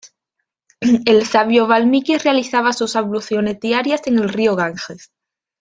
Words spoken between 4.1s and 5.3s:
el río Ganges.